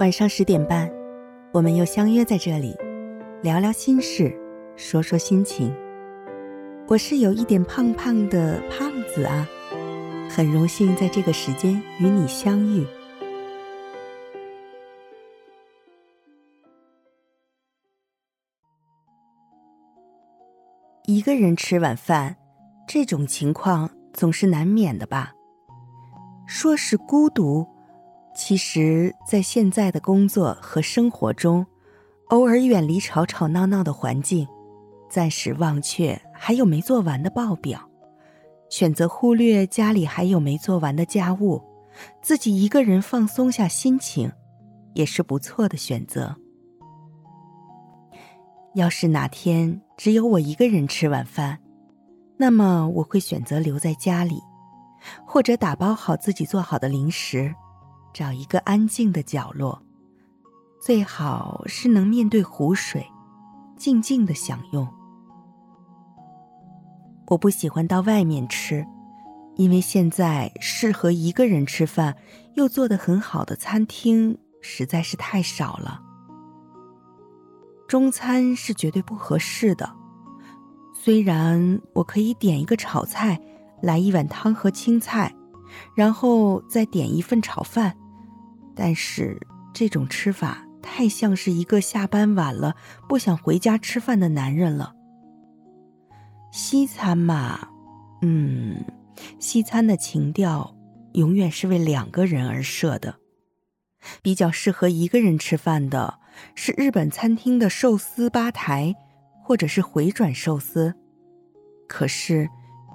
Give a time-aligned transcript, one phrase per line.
[0.00, 0.90] 晚上十点半，
[1.52, 2.76] 我们又相约在这里，
[3.42, 4.36] 聊聊心事，
[4.74, 5.72] 说说心情。
[6.88, 9.48] 我是有一点胖胖的胖子啊，
[10.28, 12.84] 很荣幸在这个时间与你相遇。
[21.04, 22.36] 一个人吃晚饭，
[22.88, 25.32] 这种情况总是难免的吧？
[26.48, 27.73] 说是孤独。
[28.34, 31.64] 其实，在现在的工作和生活中，
[32.30, 34.46] 偶尔远离吵吵闹闹的环境，
[35.08, 37.88] 暂时忘却还有没做完的报表，
[38.68, 41.62] 选择忽略家里还有没做完的家务，
[42.20, 44.32] 自己一个人放松下心情，
[44.94, 46.34] 也是不错的选择。
[48.74, 51.60] 要是哪天只有我一个人吃晚饭，
[52.36, 54.40] 那么我会选择留在家里，
[55.24, 57.54] 或者打包好自己做好的零食。
[58.14, 59.82] 找一个安静的角落，
[60.80, 63.04] 最好是能面对湖水，
[63.76, 64.88] 静静的享用。
[67.26, 68.86] 我不喜欢到外面吃，
[69.56, 72.16] 因为现在适合一个人吃饭
[72.54, 76.00] 又做的很好的餐厅实在是太少了。
[77.88, 79.92] 中餐是绝对不合适的，
[80.94, 83.40] 虽然我可以点一个炒菜，
[83.82, 85.34] 来一碗汤和青菜，
[85.96, 87.96] 然后再点一份炒饭。
[88.74, 89.38] 但是
[89.72, 92.74] 这种吃法太像是一个下班晚了
[93.08, 94.94] 不想回家吃饭的男人了。
[96.52, 97.68] 西餐嘛，
[98.22, 98.84] 嗯，
[99.38, 100.76] 西餐的情调
[101.14, 103.14] 永远是为两个人而设的。
[104.22, 106.18] 比较适合一个人吃饭的
[106.54, 108.94] 是日本餐厅的寿司吧台，
[109.42, 110.94] 或者是回转寿司。
[111.88, 112.48] 可是，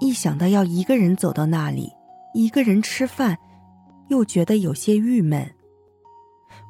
[0.00, 1.92] 一想到要一个人走到那里，
[2.34, 3.38] 一个人吃饭，
[4.08, 5.48] 又觉得有些郁闷。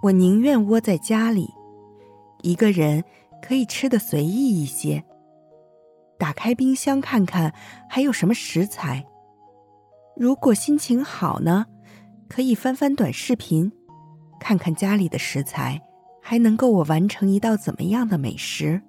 [0.07, 1.53] 我宁愿窝在家里，
[2.43, 3.03] 一个人
[3.43, 5.03] 可以吃的随意一些。
[6.17, 7.53] 打开冰箱看看
[7.91, 9.05] 还有什么食材。
[10.15, 11.67] 如果心情好呢，
[12.29, 13.73] 可以翻翻短视频，
[14.39, 15.83] 看看家里的食材
[16.23, 18.81] 还能够我完成一道怎么样的美食。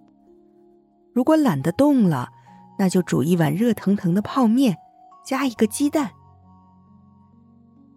[1.14, 2.30] 如果懒得动了，
[2.78, 4.78] 那就煮一碗热腾腾的泡面，
[5.26, 6.12] 加一个鸡蛋。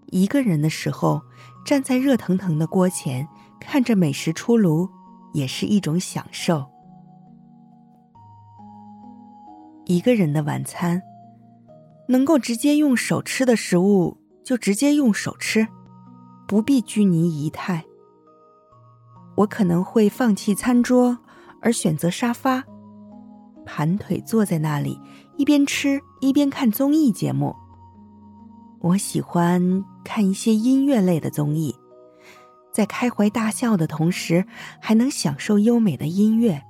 [0.06, 1.20] 一个人的时候。
[1.64, 3.26] 站在热腾腾的锅前，
[3.60, 4.88] 看着美食出炉，
[5.32, 6.64] 也是一种享受。
[9.86, 11.02] 一个人的晚餐，
[12.08, 15.66] 能够直接用手吃的食物，就直接用手吃，
[16.46, 17.84] 不必拘泥仪态。
[19.36, 21.18] 我可能会放弃餐桌，
[21.60, 22.64] 而选择沙发，
[23.64, 25.00] 盘腿坐在那里，
[25.36, 27.54] 一边吃一边看综艺节目。
[28.80, 31.74] 我喜欢看一些音乐类的综艺，
[32.72, 34.46] 在开怀大笑的同时，
[34.80, 36.62] 还能享受优美的音乐。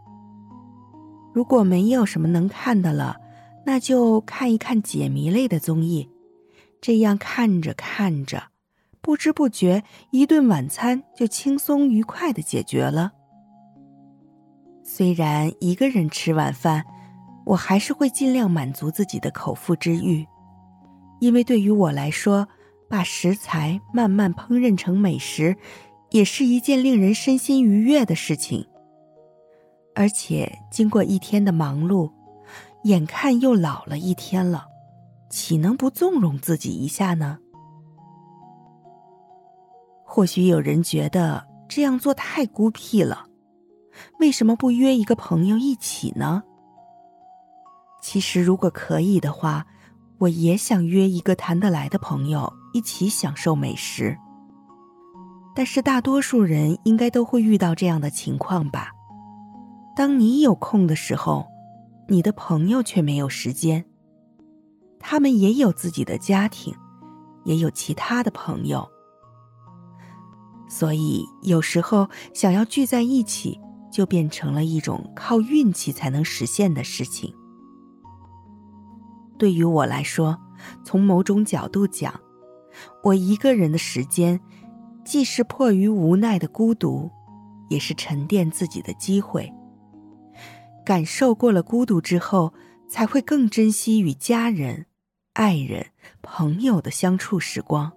[1.32, 3.16] 如果没有什么能看的了，
[3.64, 6.10] 那就看一看解谜类的综艺。
[6.80, 8.42] 这样看着看着，
[9.00, 13.12] 不知不觉一顿晚餐就轻松愉快的解决了。
[14.82, 16.84] 虽然一个人吃晚饭，
[17.46, 20.26] 我还是会尽量满足自己的口腹之欲。
[21.20, 22.48] 因为对于我来说，
[22.88, 25.54] 把食材慢慢烹饪成美食，
[26.10, 28.66] 也是一件令人身心愉悦的事情。
[29.94, 32.10] 而且经过一天的忙碌，
[32.84, 34.66] 眼看又老了一天了，
[35.28, 37.38] 岂能不纵容自己一下呢？
[40.02, 43.26] 或许有人觉得这样做太孤僻了，
[44.18, 46.42] 为什么不约一个朋友一起呢？
[48.00, 49.66] 其实，如果可以的话。
[50.20, 54.14] 我也想约一个谈得来的朋友一起享受美食，
[55.54, 58.92] 但是大多数人应该都会遇到这样的情况吧？
[59.96, 61.46] 当你有空的时候，
[62.06, 63.82] 你的朋友却没有时间。
[64.98, 66.74] 他们也有自己的家庭，
[67.44, 68.86] 也有其他的朋友，
[70.68, 73.58] 所以有时候想要聚在一起，
[73.90, 77.34] 就变成了一种靠运气才能实现的事情。
[79.40, 80.38] 对于我来说，
[80.84, 82.20] 从某种角度讲，
[83.02, 84.38] 我一个人的时间，
[85.02, 87.10] 既是迫于无奈的孤独，
[87.70, 89.50] 也是沉淀自己的机会。
[90.84, 92.52] 感受过了孤独之后，
[92.86, 94.84] 才会更珍惜与家人、
[95.32, 95.86] 爱人、
[96.20, 97.90] 朋友的相处时光。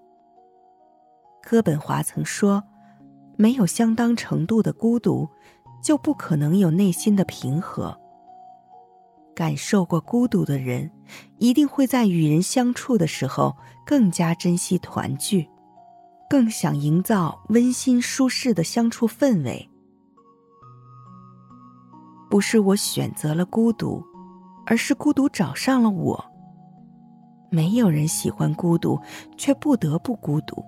[1.41, 2.63] 哥本华曾说
[3.35, 5.27] ：“没有相当程度的孤独，
[5.83, 7.99] 就不可能有内心的平和。”
[9.35, 10.91] 感受过孤独的人，
[11.37, 15.47] 一定会在与人相处的时候更加珍惜团聚。
[16.29, 19.69] 更想营造温馨舒适的相处氛围。
[22.27, 24.03] 不是我选择了孤独，
[24.65, 26.25] 而是孤独找上了我。
[27.51, 28.99] 没有人喜欢孤独，
[29.37, 30.65] 却不得不孤独。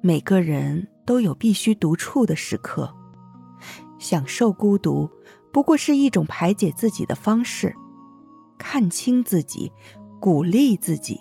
[0.00, 2.92] 每个人都有必须独处的时刻，
[4.00, 5.08] 享受孤独
[5.52, 7.74] 不过是一种排解自己的方式，
[8.58, 9.72] 看清自己，
[10.20, 11.20] 鼓励自己。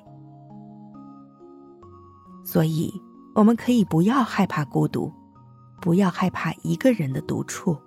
[2.44, 2.94] 所以，
[3.36, 5.12] 我们可以不要害怕孤独，
[5.82, 7.78] 不要害怕一个人的独处。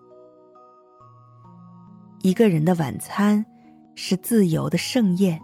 [2.23, 3.45] 一个人的晚餐，
[3.97, 5.41] 是自由的盛宴，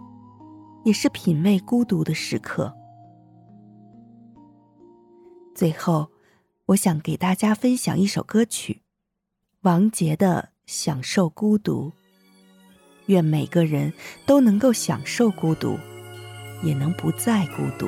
[0.85, 2.73] 也是品味孤独的时刻。
[5.53, 6.09] 最后，
[6.67, 8.83] 我想给大家分享一首歌曲，
[9.63, 11.89] 王杰的《享受孤独》。
[13.07, 13.91] 愿每个人
[14.27, 15.79] 都能够享受孤独，
[16.61, 17.87] 也能不再孤独。